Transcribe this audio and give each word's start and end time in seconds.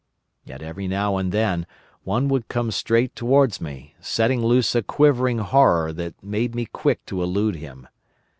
"Yet 0.43 0.63
every 0.63 0.87
now 0.87 1.17
and 1.17 1.31
then 1.31 1.67
one 2.03 2.27
would 2.29 2.47
come 2.47 2.71
straight 2.71 3.15
towards 3.15 3.61
me, 3.61 3.93
setting 3.99 4.43
loose 4.43 4.73
a 4.73 4.81
quivering 4.81 5.37
horror 5.37 5.93
that 5.93 6.23
made 6.23 6.55
me 6.55 6.65
quick 6.65 7.05
to 7.05 7.21
elude 7.21 7.57
him. 7.57 7.87